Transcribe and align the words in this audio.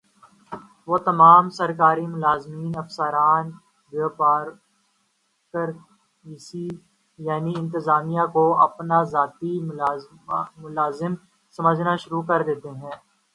وہ 0.89 0.97
تمام 1.07 1.43
سرکاری 1.57 2.05
ملازمین 2.13 2.73
افسران 2.83 3.45
بیورو 3.91 4.09
کریسی 5.53 6.67
یعنی 7.19 7.53
انتظامیہ 7.57 8.23
کو 8.33 8.43
اپنا 8.65 8.99
ذاتی 9.13 9.53
ملازم 10.63 11.13
سمجھنا 11.55 11.93
شروع 12.03 12.23
کر 12.29 12.39
دیتے 12.47 12.69
ہیں۔ 12.71 12.95